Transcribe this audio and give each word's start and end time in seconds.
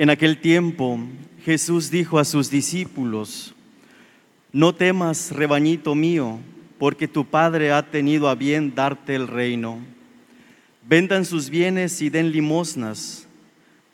En 0.00 0.08
aquel 0.08 0.38
tiempo 0.38 0.98
Jesús 1.44 1.90
dijo 1.90 2.18
a 2.18 2.24
sus 2.24 2.50
discípulos, 2.50 3.54
no 4.50 4.74
temas, 4.74 5.30
rebañito 5.30 5.94
mío, 5.94 6.38
porque 6.78 7.06
tu 7.06 7.26
Padre 7.26 7.70
ha 7.70 7.82
tenido 7.82 8.30
a 8.30 8.34
bien 8.34 8.74
darte 8.74 9.14
el 9.14 9.28
reino. 9.28 9.78
Vendan 10.88 11.26
sus 11.26 11.50
bienes 11.50 12.00
y 12.00 12.08
den 12.08 12.32
limosnas. 12.32 13.28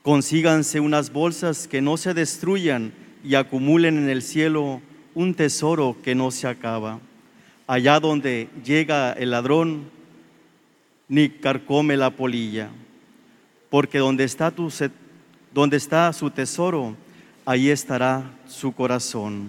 Consíganse 0.05 0.79
unas 0.79 1.13
bolsas 1.13 1.67
que 1.67 1.83
no 1.83 1.97
se 1.97 2.15
destruyan 2.15 2.93
y 3.25 3.35
acumulen 3.35 3.99
en 3.99 4.09
el 4.09 4.23
cielo 4.23 4.81
un 5.13 5.35
tesoro 5.35 5.97
que 6.05 6.15
no 6.15 6.31
se 6.31 6.47
acaba. 6.47 7.01
Allá 7.67 7.99
donde 7.99 8.49
llega 8.65 9.11
el 9.11 9.33
ladrón, 9.33 9.91
ni 11.09 11.31
carcome 11.31 11.97
la 11.97 12.11
polilla. 12.11 12.71
Porque 13.71 13.99
donde 13.99 14.23
está, 14.23 14.53
tu, 14.53 14.71
donde 15.57 15.79
está 15.79 16.13
su 16.13 16.29
tesoro, 16.31 16.95
ahí 17.47 17.71
estará 17.71 18.31
su 18.47 18.73
corazón. 18.73 19.49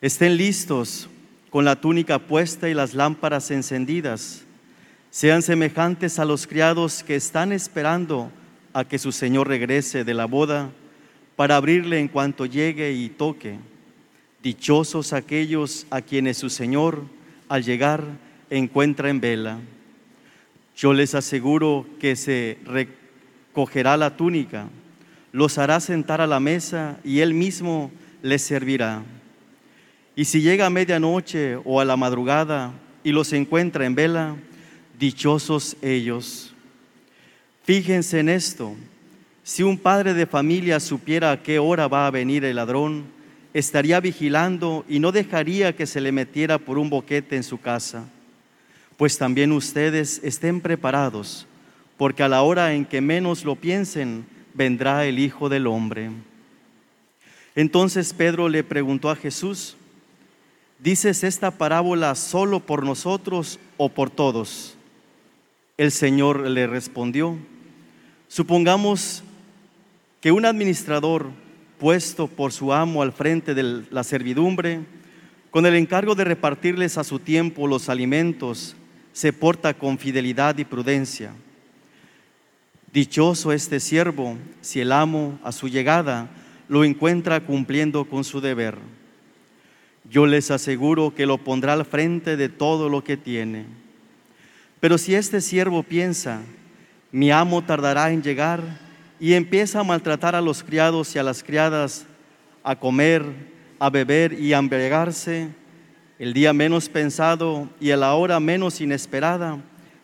Estén 0.00 0.36
listos 0.36 1.08
con 1.50 1.64
la 1.64 1.80
túnica 1.80 2.20
puesta 2.20 2.68
y 2.68 2.74
las 2.74 2.94
lámparas 2.94 3.50
encendidas. 3.50 4.44
Sean 5.10 5.42
semejantes 5.42 6.20
a 6.20 6.24
los 6.24 6.46
criados 6.46 7.02
que 7.02 7.16
están 7.16 7.50
esperando 7.50 8.30
a 8.72 8.84
que 8.84 9.00
su 9.00 9.10
Señor 9.10 9.48
regrese 9.48 10.04
de 10.04 10.14
la 10.14 10.26
boda 10.26 10.70
para 11.34 11.56
abrirle 11.56 11.98
en 11.98 12.06
cuanto 12.06 12.46
llegue 12.46 12.92
y 12.92 13.08
toque. 13.08 13.58
Dichosos 14.44 15.12
aquellos 15.12 15.88
a 15.90 16.02
quienes 16.02 16.38
su 16.38 16.50
Señor 16.50 17.02
al 17.48 17.64
llegar 17.64 18.04
encuentra 18.48 19.10
en 19.10 19.20
vela. 19.20 19.58
Yo 20.76 20.92
les 20.92 21.16
aseguro 21.16 21.84
que 21.98 22.14
se 22.14 22.58
recogerá 22.64 23.96
la 23.96 24.16
túnica, 24.16 24.68
los 25.34 25.58
hará 25.58 25.80
sentar 25.80 26.20
a 26.20 26.28
la 26.28 26.38
mesa 26.38 26.96
y 27.02 27.18
él 27.18 27.34
mismo 27.34 27.90
les 28.22 28.40
servirá. 28.40 29.02
Y 30.14 30.26
si 30.26 30.40
llega 30.40 30.64
a 30.64 30.70
medianoche 30.70 31.56
o 31.64 31.80
a 31.80 31.84
la 31.84 31.96
madrugada 31.96 32.72
y 33.02 33.10
los 33.10 33.32
encuentra 33.32 33.84
en 33.84 33.96
vela, 33.96 34.36
dichosos 34.96 35.76
ellos. 35.82 36.54
Fíjense 37.64 38.20
en 38.20 38.28
esto, 38.28 38.76
si 39.42 39.64
un 39.64 39.76
padre 39.76 40.14
de 40.14 40.24
familia 40.24 40.78
supiera 40.78 41.32
a 41.32 41.42
qué 41.42 41.58
hora 41.58 41.88
va 41.88 42.06
a 42.06 42.12
venir 42.12 42.44
el 42.44 42.54
ladrón, 42.54 43.02
estaría 43.52 43.98
vigilando 43.98 44.84
y 44.88 45.00
no 45.00 45.10
dejaría 45.10 45.74
que 45.74 45.86
se 45.86 46.00
le 46.00 46.12
metiera 46.12 46.58
por 46.58 46.78
un 46.78 46.90
boquete 46.90 47.34
en 47.34 47.42
su 47.42 47.58
casa. 47.58 48.04
Pues 48.96 49.18
también 49.18 49.50
ustedes 49.50 50.20
estén 50.22 50.60
preparados, 50.60 51.48
porque 51.96 52.22
a 52.22 52.28
la 52.28 52.42
hora 52.42 52.72
en 52.72 52.84
que 52.84 53.00
menos 53.00 53.44
lo 53.44 53.56
piensen, 53.56 54.32
vendrá 54.54 55.04
el 55.04 55.18
Hijo 55.18 55.48
del 55.48 55.66
Hombre. 55.66 56.10
Entonces 57.54 58.12
Pedro 58.12 58.48
le 58.48 58.64
preguntó 58.64 59.10
a 59.10 59.16
Jesús, 59.16 59.76
¿dices 60.78 61.22
esta 61.24 61.50
parábola 61.50 62.14
solo 62.14 62.60
por 62.60 62.84
nosotros 62.84 63.58
o 63.76 63.88
por 63.88 64.10
todos? 64.10 64.76
El 65.76 65.90
Señor 65.90 66.48
le 66.48 66.66
respondió, 66.66 67.36
Supongamos 68.28 69.22
que 70.20 70.32
un 70.32 70.44
administrador 70.44 71.30
puesto 71.78 72.26
por 72.26 72.52
su 72.52 72.72
amo 72.72 73.02
al 73.02 73.12
frente 73.12 73.54
de 73.54 73.84
la 73.90 74.02
servidumbre, 74.02 74.80
con 75.50 75.66
el 75.66 75.74
encargo 75.76 76.14
de 76.14 76.24
repartirles 76.24 76.98
a 76.98 77.04
su 77.04 77.18
tiempo 77.18 77.68
los 77.68 77.88
alimentos, 77.88 78.74
se 79.12 79.32
porta 79.32 79.74
con 79.74 79.98
fidelidad 79.98 80.58
y 80.58 80.64
prudencia. 80.64 81.32
Dichoso 82.94 83.50
este 83.50 83.80
siervo 83.80 84.38
si 84.60 84.80
el 84.80 84.92
amo 84.92 85.40
a 85.42 85.50
su 85.50 85.66
llegada 85.66 86.28
lo 86.68 86.84
encuentra 86.84 87.40
cumpliendo 87.40 88.04
con 88.04 88.22
su 88.22 88.40
deber. 88.40 88.78
Yo 90.08 90.26
les 90.28 90.52
aseguro 90.52 91.12
que 91.12 91.26
lo 91.26 91.38
pondrá 91.38 91.72
al 91.72 91.84
frente 91.84 92.36
de 92.36 92.48
todo 92.48 92.88
lo 92.88 93.02
que 93.02 93.16
tiene. 93.16 93.66
Pero 94.78 94.96
si 94.96 95.16
este 95.16 95.40
siervo 95.40 95.82
piensa, 95.82 96.42
mi 97.10 97.32
amo 97.32 97.64
tardará 97.64 98.12
en 98.12 98.22
llegar 98.22 98.62
y 99.18 99.32
empieza 99.32 99.80
a 99.80 99.84
maltratar 99.84 100.36
a 100.36 100.40
los 100.40 100.62
criados 100.62 101.16
y 101.16 101.18
a 101.18 101.24
las 101.24 101.42
criadas, 101.42 102.06
a 102.62 102.78
comer, 102.78 103.24
a 103.80 103.90
beber 103.90 104.34
y 104.34 104.52
a 104.52 104.58
embriagarse. 104.58 105.48
El 106.20 106.32
día 106.32 106.52
menos 106.52 106.88
pensado 106.88 107.68
y 107.80 107.90
a 107.90 107.96
la 107.96 108.14
hora 108.14 108.38
menos 108.38 108.80
inesperada, 108.80 109.58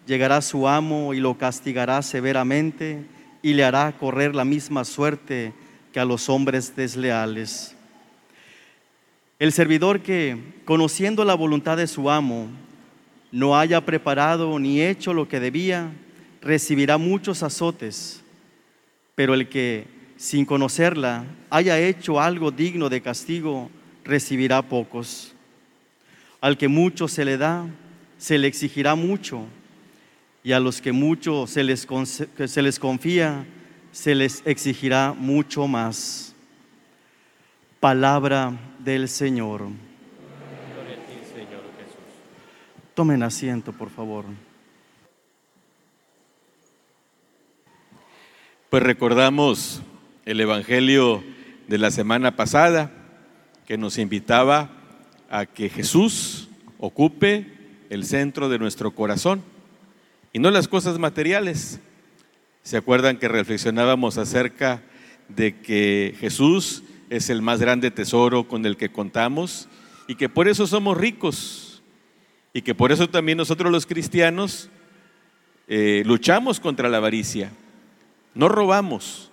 llegará 0.06 0.40
su 0.42 0.66
amo 0.68 1.14
y 1.14 1.20
lo 1.20 1.36
castigará 1.38 2.02
severamente 2.02 3.04
y 3.42 3.54
le 3.54 3.64
hará 3.64 3.92
correr 3.92 4.34
la 4.34 4.44
misma 4.44 4.84
suerte 4.84 5.52
que 5.92 6.00
a 6.00 6.04
los 6.04 6.28
hombres 6.28 6.74
desleales. 6.76 7.76
El 9.38 9.52
servidor 9.52 10.00
que, 10.00 10.36
conociendo 10.64 11.24
la 11.24 11.34
voluntad 11.34 11.76
de 11.76 11.86
su 11.86 12.10
amo, 12.10 12.48
no 13.32 13.56
haya 13.56 13.84
preparado 13.84 14.58
ni 14.58 14.82
hecho 14.82 15.14
lo 15.14 15.28
que 15.28 15.40
debía, 15.40 15.92
recibirá 16.42 16.98
muchos 16.98 17.42
azotes, 17.42 18.22
pero 19.14 19.34
el 19.34 19.48
que 19.48 19.86
sin 20.16 20.44
conocerla 20.44 21.24
haya 21.48 21.78
hecho 21.78 22.20
algo 22.20 22.50
digno 22.50 22.90
de 22.90 23.00
castigo, 23.00 23.70
recibirá 24.04 24.60
pocos. 24.60 25.34
Al 26.40 26.58
que 26.58 26.68
mucho 26.68 27.08
se 27.08 27.24
le 27.24 27.38
da, 27.38 27.66
se 28.18 28.36
le 28.36 28.46
exigirá 28.46 28.94
mucho, 28.94 29.46
y 30.42 30.52
a 30.52 30.60
los 30.60 30.80
que 30.80 30.92
mucho 30.92 31.46
se 31.46 31.64
les, 31.64 31.86
se 32.46 32.62
les 32.62 32.78
confía, 32.78 33.46
se 33.92 34.14
les 34.14 34.42
exigirá 34.46 35.12
mucho 35.12 35.66
más. 35.66 36.34
Palabra 37.78 38.58
del 38.78 39.08
Señor. 39.08 39.68
Tomen 42.94 43.22
asiento, 43.22 43.72
por 43.72 43.90
favor. 43.90 44.24
Pues 48.68 48.82
recordamos 48.82 49.82
el 50.24 50.40
Evangelio 50.40 51.22
de 51.66 51.78
la 51.78 51.90
semana 51.90 52.36
pasada 52.36 52.92
que 53.66 53.78
nos 53.78 53.98
invitaba 53.98 54.70
a 55.30 55.46
que 55.46 55.68
Jesús 55.68 56.48
ocupe 56.78 57.46
el 57.90 58.04
centro 58.04 58.48
de 58.48 58.58
nuestro 58.58 58.92
corazón 58.92 59.42
y 60.32 60.38
no 60.38 60.50
las 60.50 60.68
cosas 60.68 60.98
materiales. 60.98 61.80
¿Se 62.62 62.76
acuerdan 62.76 63.18
que 63.18 63.28
reflexionábamos 63.28 64.18
acerca 64.18 64.82
de 65.28 65.60
que 65.60 66.14
Jesús 66.20 66.82
es 67.08 67.30
el 67.30 67.42
más 67.42 67.60
grande 67.60 67.90
tesoro 67.90 68.46
con 68.46 68.66
el 68.66 68.76
que 68.76 68.90
contamos 68.90 69.68
y 70.06 70.14
que 70.14 70.28
por 70.28 70.48
eso 70.48 70.66
somos 70.66 70.96
ricos 70.96 71.82
y 72.52 72.62
que 72.62 72.74
por 72.74 72.92
eso 72.92 73.08
también 73.08 73.38
nosotros 73.38 73.72
los 73.72 73.86
cristianos 73.86 74.70
eh, 75.68 76.02
luchamos 76.04 76.60
contra 76.60 76.88
la 76.88 76.98
avaricia? 76.98 77.52
No 78.34 78.48
robamos, 78.48 79.30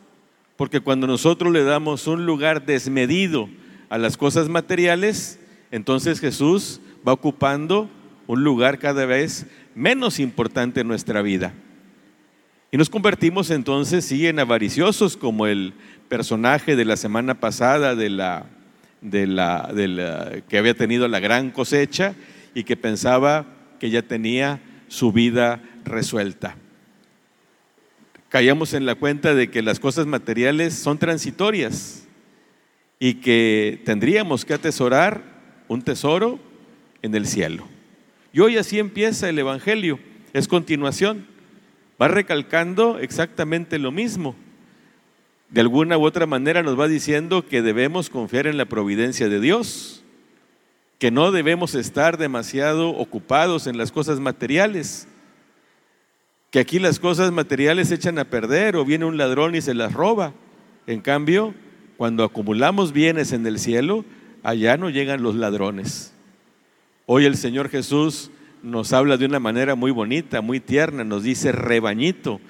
porque 0.56 0.80
cuando 0.80 1.06
nosotros 1.08 1.52
le 1.52 1.64
damos 1.64 2.08
un 2.08 2.26
lugar 2.26 2.66
desmedido 2.66 3.50
a 3.90 3.98
las 3.98 4.18
cosas 4.18 4.50
materiales, 4.50 5.40
entonces 5.72 6.20
Jesús 6.20 6.80
va 7.08 7.14
ocupando 7.14 7.90
un 8.28 8.44
lugar 8.44 8.80
cada 8.80 9.06
vez 9.06 9.48
menos 9.78 10.20
importante 10.20 10.82
en 10.82 10.88
nuestra 10.88 11.22
vida. 11.22 11.54
Y 12.72 12.78
nos 12.78 12.90
convertimos 12.90 13.50
entonces, 13.50 14.04
sí, 14.04 14.28
en 14.28 14.40
avariciosos, 14.40 15.16
como 15.16 15.48
el 15.48 15.74
personaje 16.10 16.76
de 16.76 16.84
la 16.84 16.98
semana 16.98 17.40
pasada 17.40 17.96
de 17.96 18.10
la, 18.10 18.48
de 19.02 19.28
la, 19.28 19.72
de 19.74 19.88
la, 19.88 20.42
que 20.50 20.58
había 20.58 20.74
tenido 20.74 21.08
la 21.08 21.22
gran 21.22 21.52
cosecha 21.52 22.14
y 22.54 22.66
que 22.66 22.76
pensaba 22.76 23.46
que 23.80 23.90
ya 23.90 24.02
tenía 24.02 24.60
su 24.90 25.14
vida 25.14 25.62
resuelta 25.86 26.58
caíamos 28.30 28.74
en 28.74 28.86
la 28.86 28.96
cuenta 28.96 29.34
de 29.34 29.50
que 29.50 29.62
las 29.62 29.80
cosas 29.80 30.06
materiales 30.06 30.74
son 30.74 30.98
transitorias 30.98 32.08
y 33.00 33.16
que 33.16 33.82
tendríamos 33.86 34.44
que 34.46 34.54
atesorar 34.54 35.24
un 35.68 35.82
tesoro 35.82 36.40
en 37.02 37.16
el 37.16 37.26
cielo. 37.28 37.68
Y 38.34 38.40
hoy 38.40 38.58
así 38.58 38.80
empieza 38.80 39.30
el 39.30 39.40
Evangelio, 39.40 40.00
es 40.34 40.48
continuación. 40.48 41.26
va 42.00 42.08
recalcando 42.08 43.00
exactamente 43.00 43.80
lo 43.80 43.92
mismo. 43.92 44.36
De 45.50 45.62
alguna 45.62 45.98
u 45.98 46.06
otra 46.06 46.26
manera 46.26 46.62
nos 46.62 46.80
va 46.80 46.88
diciendo 46.88 47.46
que 47.46 47.62
debemos 47.62 48.10
confiar 48.10 48.48
en 48.48 48.58
la 48.58 48.66
providencia 48.66 49.30
de 49.30 49.40
Dios, 49.40 50.04
que 51.00 51.10
no 51.10 51.32
debemos 51.32 51.74
estar 51.74 52.18
demasiado 52.18 52.90
ocupados 52.90 53.66
en 53.66 53.78
las 53.78 53.92
cosas 53.92 54.20
materiales, 54.20 55.08
que 56.52 56.60
aquí 56.60 56.80
las 56.80 57.00
cosas 57.00 57.32
materiales 57.32 57.88
se 57.88 57.96
echan 57.96 58.20
a 58.20 58.26
perder 58.26 58.76
o 58.76 58.86
viene 58.86 59.06
un 59.06 59.18
ladrón 59.18 59.56
y 59.56 59.62
se 59.62 59.74
las 59.74 59.94
roba. 59.94 60.34
En 60.86 61.02
cambio, 61.02 61.54
cuando 61.98 62.24
acumulamos 62.24 62.92
bienes 62.92 63.32
en 63.32 63.46
el 63.48 63.60
cielo, 63.60 64.06
allá 64.44 64.78
no 64.78 64.90
llegan 64.90 65.24
los 65.24 65.36
ladrones. 65.36 66.14
Hoy 67.10 67.24
el 67.24 67.38
Señor 67.38 67.70
Jesús 67.70 68.32
nos 68.62 68.92
habla 68.92 69.16
de 69.16 69.26
una 69.26 69.40
manera 69.40 69.76
muy 69.76 69.92
bonita, 69.92 70.42
muy 70.42 70.60
tierna, 70.60 71.06
nos 71.06 71.24
dice 71.24 71.54
rebañito, 71.54 72.42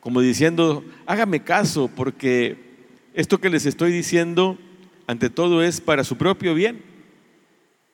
como 0.00 0.22
diciendo, 0.22 0.82
hágame 1.04 1.44
caso, 1.44 1.90
porque 1.94 2.56
esto 3.12 3.38
que 3.38 3.50
les 3.50 3.66
estoy 3.66 3.92
diciendo, 3.92 4.56
ante 5.06 5.28
todo, 5.28 5.62
es 5.62 5.82
para 5.82 6.04
su 6.04 6.16
propio 6.16 6.54
bien. 6.54 6.82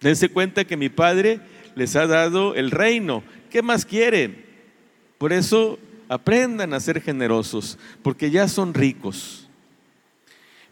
Dense 0.00 0.28
cuenta 0.28 0.64
que 0.64 0.76
mi 0.76 0.88
Padre 0.88 1.40
les 1.74 1.96
ha 1.96 2.06
dado 2.06 2.54
el 2.54 2.70
reino. 2.70 3.24
¿Qué 3.50 3.60
más 3.60 3.84
quieren? 3.84 4.46
Por 5.18 5.32
eso 5.32 5.80
aprendan 6.08 6.74
a 6.74 6.80
ser 6.80 7.00
generosos, 7.00 7.76
porque 8.04 8.30
ya 8.30 8.46
son 8.46 8.72
ricos. 8.72 9.48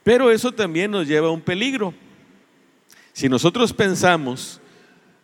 Pero 0.05 0.31
eso 0.31 0.53
también 0.53 0.93
nos 0.93 1.09
lleva 1.09 1.27
a 1.27 1.33
un 1.33 1.41
peligro. 1.41 1.93
Si 3.13 3.29
nosotros 3.29 3.73
pensamos 3.73 4.61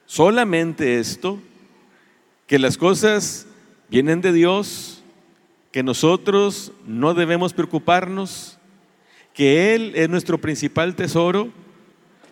solamente 0.08 0.98
esto, 0.98 1.38
que 2.46 2.58
las 2.58 2.78
cosas 2.78 3.46
vienen 3.90 4.22
de 4.22 4.32
Dios, 4.32 5.04
que 5.70 5.82
nosotros 5.82 6.72
no 6.86 7.12
debemos 7.12 7.52
preocuparnos, 7.52 8.58
que 9.34 9.74
Él 9.74 9.92
es 9.94 10.08
nuestro 10.08 10.38
principal 10.38 10.96
tesoro, 10.96 11.50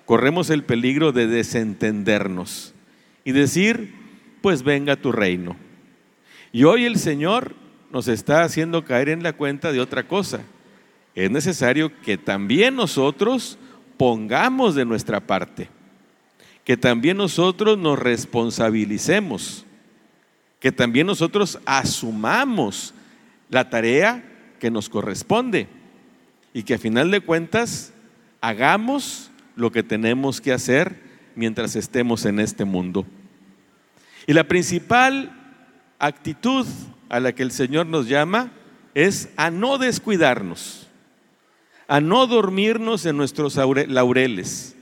corremos 0.07 0.49
el 0.49 0.65
peligro 0.65 1.13
de 1.13 1.27
desentendernos 1.27 2.73
y 3.25 3.33
decir, 3.33 3.93
pues 4.41 4.63
venga 4.63 4.97
tu 4.97 5.13
reino. 5.13 5.55
Y 6.53 6.65
hoy 6.65 6.87
el 6.87 6.99
Señor 6.99 7.55
nos 7.93 8.09
está 8.09 8.43
haciendo 8.43 8.87
caer 8.87 9.11
en 9.11 9.23
la 9.23 9.35
cuenta 9.35 9.71
de 9.71 9.81
otra 9.81 10.09
cosa. 10.09 10.41
Es 11.15 11.31
necesario 11.31 11.93
que 12.01 12.17
también 12.17 12.75
nosotros 12.75 13.59
pongamos 13.99 14.75
de 14.75 14.87
nuestra 14.87 15.21
parte, 15.21 15.69
que 16.67 16.77
también 16.77 17.17
nosotros 17.17 17.79
nos 17.79 17.99
responsabilicemos 17.99 19.65
que 20.61 20.73
también 20.73 21.07
nosotros 21.07 21.61
asumamos 21.65 22.93
la 23.51 23.71
tarea 23.71 24.25
que 24.59 24.71
nos 24.71 24.89
corresponde 24.89 25.69
y 26.53 26.65
que 26.65 26.75
a 26.75 26.79
final 26.79 27.11
de 27.13 27.21
cuentas 27.21 27.93
hagamos 28.41 29.31
lo 29.55 29.71
que 29.71 29.85
tenemos 29.85 30.41
que 30.41 30.53
hacer 30.53 31.01
mientras 31.37 31.77
estemos 31.77 32.25
en 32.25 32.41
este 32.41 32.65
mundo. 32.65 33.07
Y 34.27 34.33
la 34.33 34.45
principal 34.45 35.31
actitud 36.01 36.67
a 37.09 37.21
la 37.21 37.33
que 37.33 37.45
el 37.45 37.53
Señor 37.53 37.87
nos 37.87 38.09
llama 38.09 38.51
es 38.95 39.29
a 39.37 39.51
no 39.51 39.79
descuidarnos, 39.79 40.89
a 41.87 42.01
no 42.01 42.27
dormirnos 42.27 43.07
en 43.07 43.17
nuestros 43.17 43.55
laureles, 43.55 44.75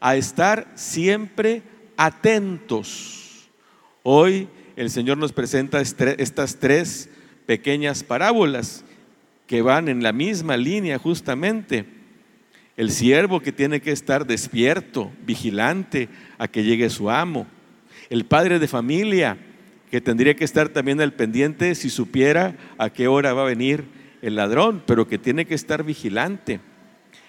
a 0.00 0.16
estar 0.16 0.70
siempre 0.74 1.62
atentos. 1.96 3.48
Hoy 4.02 4.48
el 4.76 4.90
Señor 4.90 5.18
nos 5.18 5.32
presenta 5.32 5.80
estas 5.80 6.56
tres 6.56 7.10
pequeñas 7.46 8.04
parábolas 8.04 8.84
que 9.46 9.62
van 9.62 9.88
en 9.88 10.02
la 10.02 10.12
misma 10.12 10.56
línea 10.56 10.98
justamente. 10.98 11.84
El 12.76 12.92
siervo 12.92 13.40
que 13.40 13.50
tiene 13.50 13.80
que 13.80 13.90
estar 13.90 14.26
despierto, 14.26 15.10
vigilante 15.26 16.08
a 16.38 16.46
que 16.46 16.62
llegue 16.62 16.90
su 16.90 17.10
amo. 17.10 17.46
El 18.08 18.24
padre 18.24 18.60
de 18.60 18.68
familia 18.68 19.36
que 19.90 20.00
tendría 20.00 20.34
que 20.34 20.44
estar 20.44 20.68
también 20.68 21.00
al 21.00 21.14
pendiente 21.14 21.74
si 21.74 21.90
supiera 21.90 22.56
a 22.76 22.90
qué 22.90 23.08
hora 23.08 23.32
va 23.32 23.42
a 23.42 23.46
venir 23.46 23.84
el 24.22 24.36
ladrón, 24.36 24.82
pero 24.86 25.08
que 25.08 25.18
tiene 25.18 25.46
que 25.46 25.54
estar 25.54 25.82
vigilante. 25.82 26.60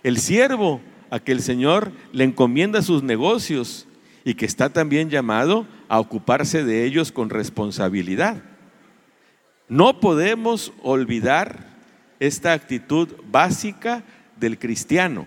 El 0.04 0.18
siervo 0.18 0.82
a 1.10 1.20
que 1.20 1.32
el 1.32 1.42
Señor 1.42 1.92
le 2.12 2.24
encomienda 2.24 2.82
sus 2.82 3.04
negocios 3.04 3.88
y 4.24 4.36
que 4.36 4.46
está 4.46 4.70
también 4.70 5.10
llamado 5.10 5.68
a 5.88 6.00
ocuparse 6.00 6.64
de 6.64 6.86
ellos 6.86 7.12
con 7.12 7.30
responsabilidad. 7.30 8.44
No 9.68 10.00
podemos 10.00 10.74
olvidar 10.82 11.68
esta 12.20 12.54
actitud 12.54 13.08
básica 13.32 14.04
del 14.38 14.58
cristiano. 14.58 15.26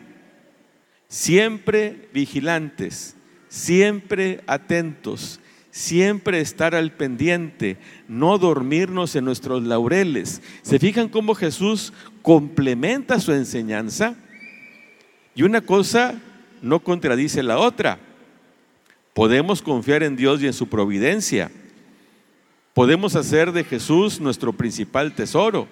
Siempre 1.08 2.08
vigilantes, 2.12 3.17
siempre 3.49 4.43
atentos, 4.46 5.40
siempre 5.70 6.40
estar 6.40 6.75
al 6.75 6.93
pendiente, 6.93 7.78
no 8.08 8.38
dormirnos 8.38 9.17
en 9.17 9.25
nuestros 9.25 9.62
laureles. 9.62 10.43
¿Se 10.62 10.78
fijan 10.78 11.08
cómo 11.08 11.35
Jesús 11.35 11.93
complementa 12.23 13.20
su 13.20 13.32
enseñanza? 13.32 14.17
Y 15.34 15.43
una 15.43 15.61
cosa 15.61 16.20
no 16.61 16.81
contradice 16.81 17.43
la 17.43 17.58
otra. 17.58 17.99
Podemos 19.14 19.62
confiar 19.62 20.02
en 20.02 20.17
Dios 20.17 20.43
y 20.43 20.46
en 20.46 20.52
su 20.52 20.69
providencia. 20.69 21.50
Podemos 22.75 23.17
hacer 23.17 23.52
de 23.52 23.64
Jesús 23.64 24.20
nuestro 24.20 24.52
principal 24.52 25.14
tesoro. 25.14 25.69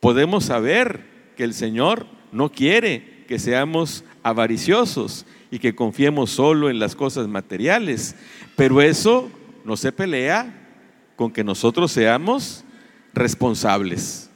Podemos 0.00 0.44
saber 0.44 1.04
que 1.36 1.44
el 1.44 1.54
Señor 1.54 2.06
no 2.32 2.50
quiere 2.50 3.24
que 3.28 3.38
seamos 3.38 4.04
avariciosos 4.22 5.26
y 5.50 5.58
que 5.58 5.74
confiemos 5.74 6.30
solo 6.30 6.70
en 6.70 6.78
las 6.78 6.96
cosas 6.96 7.28
materiales. 7.28 8.16
Pero 8.56 8.80
eso 8.80 9.30
no 9.64 9.76
se 9.76 9.92
pelea 9.92 10.52
con 11.14 11.30
que 11.30 11.44
nosotros 11.44 11.92
seamos 11.92 12.64
responsables, 13.14 14.30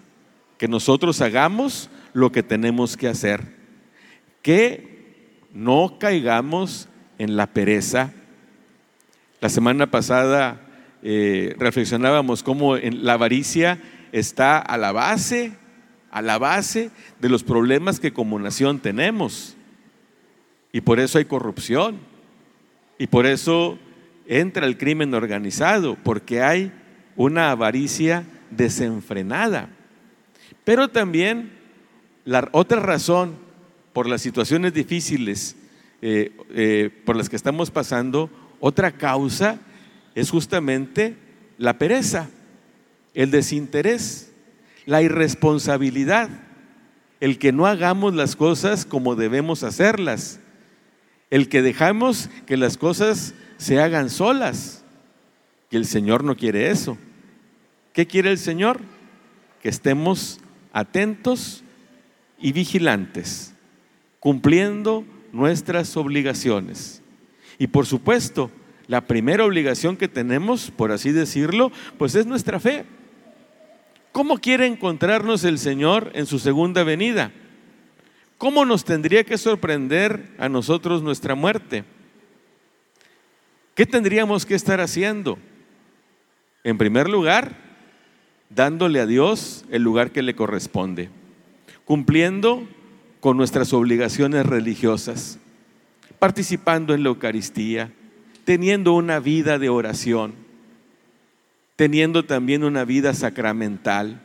que 0.59 0.69
nosotros 0.69 1.21
hagamos 1.21 1.91
lo 2.13 2.33
que 2.33 2.43
tenemos 2.43 2.97
que 2.97 3.09
hacer, 3.09 3.60
que 4.43 5.39
no 5.53 5.97
caigamos 5.99 6.89
en 7.19 7.37
la 7.37 7.47
pereza. 7.47 8.13
La 9.41 9.49
semana 9.49 9.91
pasada 9.91 10.61
eh, 11.03 11.55
reflexionábamos 11.59 12.43
cómo 12.43 12.77
la 12.77 13.15
avaricia 13.15 13.79
está 14.13 14.59
a 14.59 14.77
la 14.77 14.93
base, 14.93 15.53
a 16.11 16.23
la 16.23 16.39
base 16.39 16.91
de 17.21 17.29
los 17.29 17.43
problemas 17.43 18.01
que 18.01 18.13
como 18.13 18.39
nación 18.39 18.81
tenemos. 18.81 19.57
Y 20.73 20.83
por 20.83 21.01
eso 21.01 21.19
hay 21.19 21.25
corrupción. 21.25 21.99
Y 22.99 23.07
por 23.07 23.27
eso 23.27 23.79
entra 24.27 24.67
el 24.67 24.77
crimen 24.77 25.15
organizado, 25.15 25.97
porque 26.03 26.43
hay 26.43 26.73
una 27.17 27.51
avaricia 27.51 28.25
desenfrenada. 28.51 29.71
Pero 30.65 30.89
también 30.89 31.51
la 32.25 32.49
otra 32.53 32.81
razón 32.81 33.37
por 33.93 34.09
las 34.09 34.23
situaciones 34.23 34.73
difíciles 34.75 35.57
eh, 36.03 36.33
eh, 36.51 36.91
por 37.05 37.17
las 37.17 37.29
que 37.29 37.37
estamos 37.37 37.71
pasando, 37.71 38.31
otra 38.59 38.93
causa 38.93 39.59
es 40.15 40.31
justamente 40.31 41.17
la 41.59 41.79
pereza, 41.79 42.31
el 43.15 43.31
desinterés, 43.31 44.33
la 44.87 45.03
irresponsabilidad, 45.03 46.31
el 47.21 47.39
que 47.39 47.53
no 47.53 47.67
hagamos 47.67 48.15
las 48.15 48.35
cosas 48.35 48.87
como 48.87 49.15
debemos 49.15 49.63
hacerlas, 49.63 50.41
el 51.29 51.49
que 51.49 51.61
dejamos 51.63 52.31
que 52.47 52.57
las 52.57 52.79
cosas 52.79 53.35
se 53.59 53.81
hagan 53.81 54.09
solas. 54.09 54.85
Y 55.71 55.77
el 55.77 55.85
Señor 55.85 56.25
no 56.25 56.35
quiere 56.37 56.71
eso. 56.71 56.99
¿Qué 57.93 58.07
quiere 58.07 58.31
el 58.31 58.39
Señor? 58.39 58.81
Que 59.63 59.69
estemos 59.69 60.41
atentos 60.73 61.63
y 62.39 62.53
vigilantes, 62.53 63.55
cumpliendo 64.21 65.05
nuestras 65.33 65.97
obligaciones. 65.97 67.03
Y 67.59 67.67
por 67.67 67.87
supuesto, 67.87 68.51
la 68.87 69.03
primera 69.03 69.45
obligación 69.45 69.97
que 69.97 70.09
tenemos, 70.09 70.71
por 70.71 70.93
así 70.93 71.11
decirlo, 71.11 71.73
pues 71.99 72.15
es 72.15 72.27
nuestra 72.27 72.61
fe. 72.61 72.85
¿Cómo 74.13 74.39
quiere 74.39 74.67
encontrarnos 74.67 75.45
el 75.45 75.59
Señor 75.59 76.11
en 76.15 76.27
su 76.27 76.39
segunda 76.39 76.85
venida? 76.85 77.33
¿Cómo 78.39 78.65
nos 78.65 78.85
tendría 78.85 79.25
que 79.25 79.39
sorprender 79.39 80.35
a 80.39 80.49
nosotros 80.49 81.03
nuestra 81.03 81.35
muerte? 81.35 81.85
¿Qué 83.75 83.87
tendríamos 83.87 84.45
que 84.45 84.55
estar 84.55 84.81
haciendo? 84.81 85.39
En 86.65 86.77
primer 86.77 87.09
lugar, 87.09 87.57
dándole 88.49 89.01
a 89.01 89.07
Dios 89.07 89.65
el 89.71 89.83
lugar 89.83 90.11
que 90.11 90.23
le 90.23 90.35
corresponde, 90.35 91.09
cumpliendo 91.85 92.67
con 93.21 93.37
nuestras 93.37 93.73
obligaciones 93.73 94.47
religiosas, 94.47 95.39
participando 96.19 96.95
en 96.95 97.03
la 97.03 97.11
Eucaristía, 97.11 97.93
teniendo 98.45 98.95
una 98.95 99.21
vida 99.21 99.59
de 99.59 99.69
oración, 99.69 100.35
teniendo 101.77 102.25
también 102.25 102.65
una 102.65 102.85
vida 102.85 103.15
sacramental, 103.15 104.21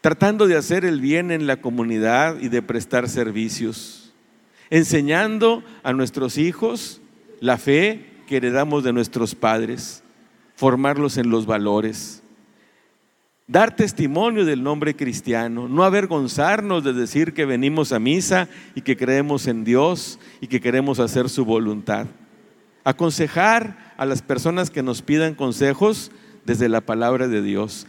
tratando 0.00 0.46
de 0.46 0.56
hacer 0.56 0.84
el 0.84 1.00
bien 1.00 1.30
en 1.30 1.46
la 1.46 1.58
comunidad 1.58 2.40
y 2.40 2.48
de 2.48 2.62
prestar 2.62 3.08
servicios, 3.08 4.12
enseñando 4.70 5.62
a 5.82 5.92
nuestros 5.92 6.38
hijos 6.38 7.00
la 7.40 7.58
fe 7.58 8.06
que 8.26 8.36
heredamos 8.36 8.84
de 8.84 8.92
nuestros 8.92 9.34
padres, 9.34 10.02
formarlos 10.56 11.16
en 11.16 11.30
los 11.30 11.46
valores, 11.46 12.21
dar 13.52 13.76
testimonio 13.76 14.46
del 14.46 14.62
nombre 14.62 14.96
cristiano, 14.96 15.68
no 15.68 15.84
avergonzarnos 15.84 16.82
de 16.84 16.94
decir 16.94 17.34
que 17.34 17.44
venimos 17.44 17.92
a 17.92 17.98
misa 17.98 18.48
y 18.74 18.80
que 18.80 18.96
creemos 18.96 19.46
en 19.46 19.62
Dios 19.62 20.18
y 20.40 20.46
que 20.46 20.62
queremos 20.62 20.98
hacer 20.98 21.28
su 21.28 21.44
voluntad. 21.44 22.06
Aconsejar 22.82 23.92
a 23.98 24.06
las 24.06 24.22
personas 24.22 24.70
que 24.70 24.82
nos 24.82 25.02
pidan 25.02 25.34
consejos 25.34 26.10
desde 26.46 26.70
la 26.70 26.80
palabra 26.80 27.28
de 27.28 27.42
Dios. 27.42 27.86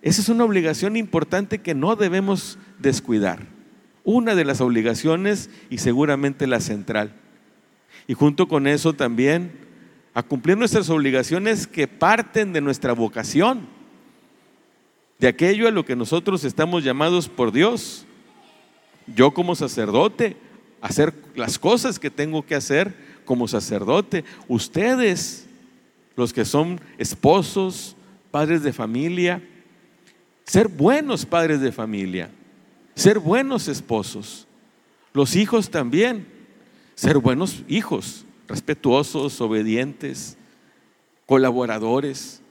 Esa 0.00 0.22
es 0.22 0.30
una 0.30 0.44
obligación 0.44 0.96
importante 0.96 1.58
que 1.58 1.74
no 1.74 1.94
debemos 1.94 2.58
descuidar. 2.78 3.46
Una 4.04 4.34
de 4.34 4.46
las 4.46 4.62
obligaciones 4.62 5.50
y 5.68 5.76
seguramente 5.76 6.46
la 6.46 6.60
central. 6.60 7.12
Y 8.06 8.14
junto 8.14 8.48
con 8.48 8.66
eso 8.66 8.94
también 8.94 9.52
a 10.14 10.22
cumplir 10.22 10.56
nuestras 10.56 10.88
obligaciones 10.88 11.66
que 11.66 11.86
parten 11.86 12.54
de 12.54 12.62
nuestra 12.62 12.94
vocación, 12.94 13.81
de 15.22 15.28
aquello 15.28 15.68
a 15.68 15.70
lo 15.70 15.84
que 15.84 15.94
nosotros 15.94 16.42
estamos 16.42 16.82
llamados 16.82 17.28
por 17.28 17.52
Dios. 17.52 18.04
Yo 19.06 19.30
como 19.30 19.54
sacerdote, 19.54 20.36
hacer 20.80 21.14
las 21.36 21.60
cosas 21.60 22.00
que 22.00 22.10
tengo 22.10 22.44
que 22.44 22.56
hacer 22.56 22.92
como 23.24 23.46
sacerdote. 23.46 24.24
Ustedes, 24.48 25.46
los 26.16 26.32
que 26.32 26.44
son 26.44 26.80
esposos, 26.98 27.94
padres 28.32 28.64
de 28.64 28.72
familia, 28.72 29.40
ser 30.42 30.66
buenos 30.66 31.24
padres 31.24 31.60
de 31.60 31.70
familia, 31.70 32.28
ser 32.96 33.20
buenos 33.20 33.68
esposos. 33.68 34.48
Los 35.12 35.36
hijos 35.36 35.70
también, 35.70 36.26
ser 36.96 37.18
buenos 37.18 37.62
hijos, 37.68 38.24
respetuosos, 38.48 39.40
obedientes, 39.40 40.36
colaboradores. 41.26 42.41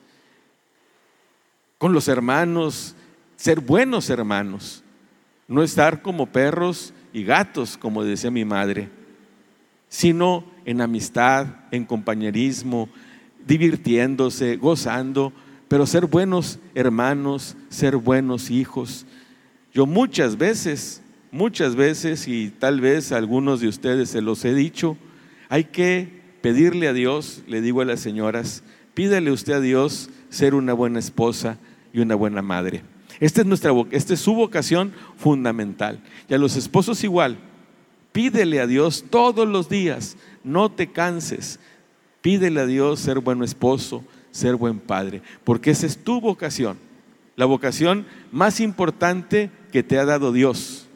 Con 1.81 1.93
los 1.93 2.07
hermanos, 2.07 2.93
ser 3.38 3.59
buenos 3.59 4.11
hermanos, 4.11 4.83
no 5.47 5.63
estar 5.63 6.03
como 6.03 6.27
perros 6.27 6.93
y 7.11 7.23
gatos, 7.23 7.75
como 7.75 8.03
decía 8.03 8.29
mi 8.29 8.45
madre, 8.45 8.88
sino 9.89 10.43
en 10.63 10.79
amistad, 10.79 11.47
en 11.71 11.85
compañerismo, 11.85 12.88
divirtiéndose, 13.47 14.57
gozando, 14.57 15.33
pero 15.69 15.88
ser 15.88 16.05
buenos 16.05 16.59
hermanos, 16.75 17.57
ser 17.69 17.95
buenos 17.95 18.51
hijos. 18.51 19.07
Yo 19.73 19.88
muchas 19.88 20.38
veces, 20.38 21.01
muchas 21.31 21.75
veces, 21.75 22.27
y 22.27 22.51
tal 22.51 22.79
vez 22.79 23.11
a 23.11 23.17
algunos 23.17 23.59
de 23.59 23.69
ustedes 23.69 24.11
se 24.11 24.21
los 24.21 24.45
he 24.45 24.53
dicho, 24.53 24.97
hay 25.50 25.63
que 25.63 26.21
pedirle 26.43 26.88
a 26.88 26.93
Dios, 26.93 27.41
le 27.47 27.59
digo 27.59 27.81
a 27.81 27.85
las 27.85 28.01
señoras, 28.01 28.61
pídale 28.93 29.31
usted 29.31 29.53
a 29.53 29.61
Dios 29.61 30.11
ser 30.29 30.53
una 30.53 30.73
buena 30.73 31.00
esposa 31.00 31.57
y 31.93 32.00
una 32.00 32.15
buena 32.15 32.41
madre. 32.41 32.83
Esta 33.19 33.41
es, 33.41 33.48
nuestra, 33.48 33.71
esta 33.91 34.13
es 34.13 34.19
su 34.19 34.33
vocación 34.33 34.93
fundamental. 35.17 36.00
Y 36.27 36.33
a 36.33 36.38
los 36.38 36.55
esposos 36.55 37.03
igual, 37.03 37.38
pídele 38.12 38.60
a 38.60 38.67
Dios 38.67 39.05
todos 39.10 39.48
los 39.48 39.69
días, 39.69 40.17
no 40.43 40.71
te 40.71 40.88
canses, 40.88 41.60
pídele 42.21 42.62
a 42.62 42.65
Dios 42.65 43.00
ser 43.00 43.19
buen 43.19 43.43
esposo, 43.43 44.03
ser 44.31 44.55
buen 44.55 44.79
padre, 44.79 45.21
porque 45.43 45.71
esa 45.71 45.86
es 45.86 46.03
tu 46.03 46.21
vocación, 46.21 46.77
la 47.36 47.45
vocación 47.45 48.05
más 48.31 48.60
importante 48.60 49.51
que 49.71 49.83
te 49.83 49.98
ha 49.98 50.05
dado 50.05 50.31
Dios. 50.31 50.88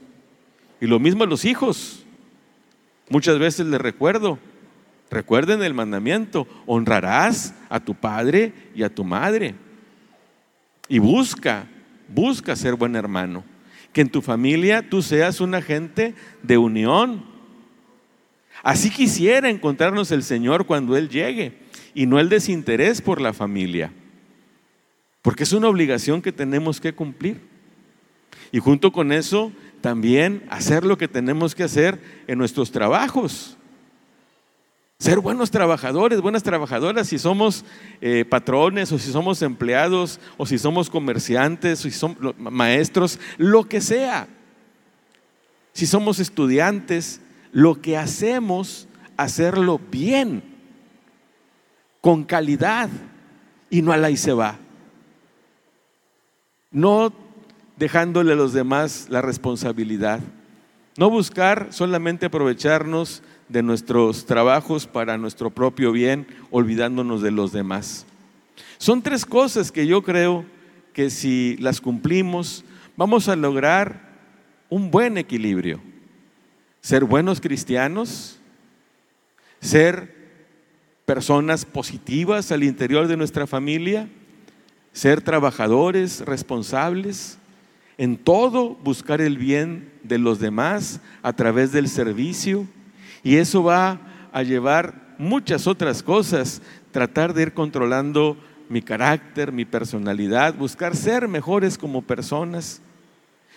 Y 0.82 0.88
lo 0.88 1.00
mismo 1.00 1.24
a 1.24 1.28
los 1.28 1.46
hijos. 1.46 2.04
Muchas 3.10 3.38
veces 3.40 3.68
les 3.68 3.80
recuerdo, 3.80 4.40
recuerden 5.12 5.64
el 5.64 5.74
mandamiento, 5.74 6.48
honrarás 6.66 7.54
a 7.70 7.80
tu 7.80 7.94
padre 7.94 8.52
y 8.74 8.84
a 8.84 8.94
tu 8.94 9.04
madre. 9.04 9.56
Y 10.88 11.00
busca, 11.00 11.68
busca 12.08 12.56
ser 12.56 12.76
buen 12.76 12.96
hermano. 12.96 13.44
Que 13.94 14.02
en 14.02 14.10
tu 14.10 14.22
familia 14.22 14.90
tú 14.90 15.02
seas 15.02 15.40
un 15.42 15.56
agente 15.56 16.16
de 16.44 16.58
unión. 16.58 17.24
Así 18.64 18.90
quisiera 18.90 19.50
encontrarnos 19.50 20.12
el 20.12 20.24
Señor 20.24 20.66
cuando 20.66 20.98
Él 20.98 21.10
llegue 21.10 21.58
y 21.94 22.06
no 22.06 22.20
el 22.20 22.30
desinterés 22.30 23.02
por 23.02 23.22
la 23.22 23.34
familia, 23.34 23.92
porque 25.22 25.44
es 25.44 25.54
una 25.54 25.70
obligación 25.70 26.22
que 26.22 26.32
tenemos 26.32 26.82
que 26.82 26.94
cumplir. 26.94 27.40
Y 28.52 28.60
junto 28.60 28.92
con 28.92 29.12
eso, 29.12 29.52
también 29.82 30.44
hacer 30.50 30.84
lo 30.84 30.98
que 30.98 31.08
tenemos 31.08 31.56
que 31.56 31.64
hacer 31.64 32.00
en 32.28 32.38
nuestros 32.38 32.72
trabajos. 32.72 33.58
Ser 34.98 35.20
buenos 35.20 35.52
trabajadores, 35.52 36.22
buenas 36.22 36.44
trabajadoras, 36.44 37.08
si 37.08 37.20
somos 37.20 37.66
eh, 38.00 38.24
patrones 38.24 38.92
o 38.94 38.98
si 38.98 39.12
somos 39.12 39.42
empleados 39.42 40.22
o 40.38 40.46
si 40.46 40.58
somos 40.58 40.90
comerciantes 40.90 41.82
o 41.82 41.84
si 41.84 41.92
somos 41.92 42.18
maestros, 42.38 43.20
lo 43.38 43.66
que 43.66 43.82
sea. 43.82 44.28
Si 45.74 45.86
somos 45.86 46.20
estudiantes, 46.20 47.20
lo 47.52 47.82
que 47.82 47.98
hacemos, 47.98 48.88
hacerlo 49.18 49.82
bien 49.92 50.44
con 52.00 52.24
calidad 52.24 52.90
y 53.70 53.82
no 53.82 53.92
a 53.92 53.98
la 53.98 54.10
y 54.10 54.18
se 54.18 54.32
va. 54.32 54.58
No 56.72 57.12
dejándole 57.76 58.32
a 58.32 58.36
los 58.36 58.54
demás 58.54 59.08
la 59.10 59.22
responsabilidad. 59.22 60.22
No 60.98 61.10
buscar 61.10 61.68
solamente 61.72 62.28
aprovecharnos 62.28 63.22
de 63.50 63.62
nuestros 63.62 64.26
trabajos 64.26 64.88
para 64.88 65.18
nuestro 65.18 65.50
propio 65.50 65.92
bien, 65.92 66.28
olvidándonos 66.52 67.22
de 67.22 67.32
los 67.32 67.52
demás. 67.52 68.06
Son 68.78 69.02
tres 69.02 69.26
cosas 69.26 69.72
que 69.72 69.88
yo 69.88 70.02
creo 70.02 70.46
que 70.94 71.10
si 71.10 71.58
las 71.60 71.82
cumplimos, 71.82 72.64
vamos 72.96 73.28
a 73.28 73.36
lograr 73.36 74.10
un 74.70 74.90
buen 74.92 75.18
equilibrio. 75.18 75.82
Ser 76.82 77.04
buenos 77.04 77.42
cristianos, 77.42 78.40
ser 79.62 80.16
personas 81.06 81.66
positivas 81.66 82.52
al 82.52 82.64
interior 82.64 83.08
de 83.08 83.18
nuestra 83.18 83.48
familia, 83.48 84.08
ser 84.92 85.22
trabajadores 85.22 86.22
responsables, 86.22 87.38
en 87.98 88.18
todo 88.18 88.76
buscar 88.84 89.22
el 89.22 89.38
bien 89.38 89.92
de 90.04 90.18
los 90.18 90.40
demás 90.40 91.00
a 91.22 91.34
través 91.34 91.72
del 91.72 91.88
servicio 91.88 92.68
y 93.26 93.38
eso 93.38 93.64
va 93.64 94.00
a 94.32 94.44
llevar 94.44 95.16
muchas 95.18 95.66
otras 95.66 96.04
cosas, 96.04 96.62
tratar 96.92 97.34
de 97.34 97.42
ir 97.42 97.54
controlando 97.54 98.38
mi 98.70 98.84
carácter, 98.84 99.52
mi 99.52 99.66
personalidad, 99.66 100.54
buscar 100.54 100.96
ser 100.96 101.28
mejores 101.28 101.80
como 101.80 102.04
personas. 102.04 102.84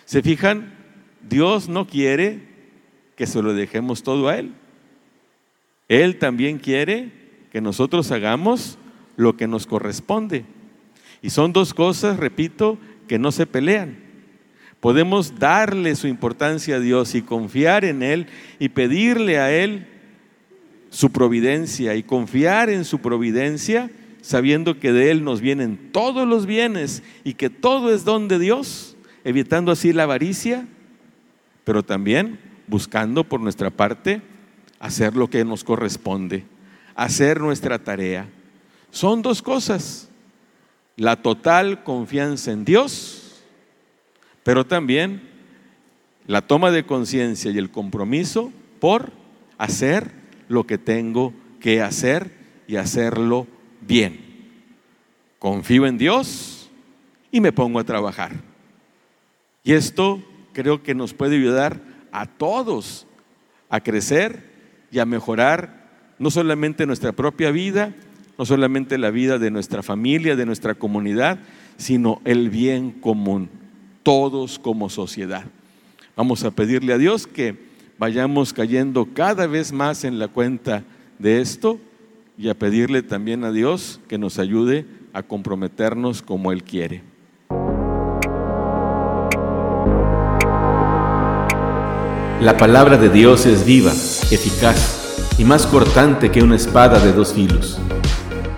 ¿Se 0.05 0.23
fijan? 0.23 0.73
Dios 1.21 1.69
no 1.69 1.85
quiere 1.85 2.47
que 3.15 3.27
se 3.27 3.43
lo 3.43 3.53
dejemos 3.53 4.01
todo 4.01 4.27
a 4.27 4.39
Él. 4.39 4.53
Él 5.87 6.17
también 6.17 6.57
quiere 6.57 7.11
que 7.51 7.61
nosotros 7.61 8.09
hagamos 8.09 8.79
lo 9.17 9.37
que 9.37 9.47
nos 9.47 9.67
corresponde. 9.67 10.45
Y 11.21 11.29
son 11.29 11.53
dos 11.53 11.75
cosas, 11.75 12.17
repito, 12.17 12.79
que 13.07 13.19
no 13.19 13.31
se 13.31 13.45
pelean. 13.45 14.08
Podemos 14.79 15.39
darle 15.39 15.95
su 15.95 16.07
importancia 16.07 16.77
a 16.77 16.79
Dios 16.79 17.15
y 17.15 17.21
confiar 17.21 17.85
en 17.85 18.01
Él 18.01 18.27
y 18.59 18.69
pedirle 18.69 19.39
a 19.39 19.51
Él 19.51 19.87
su 20.89 21.11
providencia 21.11 21.95
y 21.95 22.03
confiar 22.03 22.69
en 22.69 22.85
su 22.85 22.99
providencia 22.99 23.91
sabiendo 24.21 24.79
que 24.79 24.91
de 24.91 25.11
Él 25.11 25.23
nos 25.23 25.41
vienen 25.41 25.91
todos 25.91 26.27
los 26.27 26.45
bienes 26.45 27.03
y 27.23 27.33
que 27.33 27.49
todo 27.49 27.93
es 27.93 28.05
don 28.05 28.27
de 28.27 28.39
Dios, 28.39 28.95
evitando 29.23 29.71
así 29.71 29.93
la 29.93 30.03
avaricia, 30.03 30.67
pero 31.63 31.83
también 31.83 32.39
buscando 32.67 33.23
por 33.23 33.39
nuestra 33.39 33.69
parte 33.69 34.21
hacer 34.79 35.15
lo 35.15 35.29
que 35.29 35.45
nos 35.45 35.63
corresponde 35.63 36.45
hacer 36.99 37.39
nuestra 37.39 37.79
tarea. 37.79 38.27
Son 38.91 39.21
dos 39.21 39.41
cosas, 39.41 40.09
la 40.97 41.15
total 41.15 41.85
confianza 41.85 42.51
en 42.51 42.65
Dios, 42.65 43.18
pero 44.43 44.65
también 44.65 45.21
la 46.27 46.41
toma 46.41 46.71
de 46.71 46.85
conciencia 46.85 47.51
y 47.51 47.57
el 47.57 47.71
compromiso 47.71 48.51
por 48.79 49.11
hacer 49.57 50.11
lo 50.47 50.65
que 50.65 50.77
tengo 50.77 51.33
que 51.59 51.81
hacer 51.81 52.31
y 52.67 52.75
hacerlo 52.75 53.47
bien. 53.81 54.19
Confío 55.39 55.85
en 55.85 55.97
Dios 55.97 56.69
y 57.31 57.41
me 57.41 57.51
pongo 57.51 57.79
a 57.79 57.83
trabajar. 57.83 58.31
Y 59.63 59.73
esto 59.73 60.23
creo 60.53 60.83
que 60.83 60.95
nos 60.95 61.13
puede 61.13 61.35
ayudar 61.35 61.81
a 62.11 62.25
todos 62.25 63.05
a 63.69 63.81
crecer 63.81 64.43
y 64.91 64.99
a 64.99 65.05
mejorar 65.05 65.89
no 66.17 66.31
solamente 66.31 66.85
nuestra 66.85 67.11
propia 67.11 67.51
vida, 67.51 67.93
no 68.37 68.45
solamente 68.45 68.97
la 68.97 69.11
vida 69.11 69.37
de 69.37 69.51
nuestra 69.51 69.83
familia, 69.83 70.35
de 70.35 70.45
nuestra 70.45 70.75
comunidad, 70.75 71.39
sino 71.77 72.21
el 72.25 72.49
bien 72.49 72.91
común, 72.91 73.49
todos 74.03 74.59
como 74.59 74.89
sociedad. 74.89 75.45
Vamos 76.15 76.43
a 76.43 76.51
pedirle 76.51 76.93
a 76.93 76.97
Dios 76.97 77.27
que 77.27 77.55
vayamos 77.97 78.53
cayendo 78.53 79.07
cada 79.13 79.47
vez 79.47 79.71
más 79.71 80.03
en 80.03 80.19
la 80.19 80.27
cuenta 80.27 80.83
de 81.17 81.41
esto 81.41 81.79
y 82.37 82.49
a 82.49 82.53
pedirle 82.53 83.03
también 83.03 83.43
a 83.43 83.51
Dios 83.51 83.99
que 84.07 84.17
nos 84.17 84.39
ayude 84.39 84.85
a 85.13 85.23
comprometernos 85.23 86.21
como 86.21 86.51
Él 86.51 86.63
quiere. 86.63 87.03
La 92.41 92.55
palabra 92.57 92.97
de 92.97 93.09
Dios 93.09 93.45
es 93.45 93.65
viva, 93.65 93.91
eficaz 93.91 95.35
y 95.37 95.43
más 95.43 95.67
cortante 95.67 96.31
que 96.31 96.41
una 96.41 96.55
espada 96.55 96.97
de 96.99 97.11
dos 97.11 97.33
filos. 97.33 97.77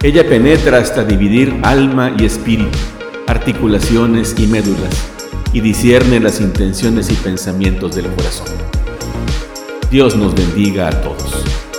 Ella 0.03 0.27
penetra 0.27 0.77
hasta 0.77 1.03
dividir 1.03 1.59
alma 1.63 2.15
y 2.19 2.25
espíritu, 2.25 2.77
articulaciones 3.25 4.35
y 4.37 4.45
médulas, 4.45 5.10
y 5.53 5.61
discierne 5.61 6.19
las 6.19 6.39
intenciones 6.39 7.11
y 7.11 7.15
pensamientos 7.15 7.95
del 7.95 8.07
corazón. 8.07 8.47
Dios 9.89 10.15
nos 10.15 10.33
bendiga 10.33 10.87
a 10.87 11.01
todos. 11.01 11.70